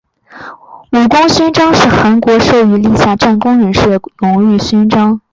[0.93, 5.21] 武功勋章是韩国授予立下战功人士的荣誉勋章。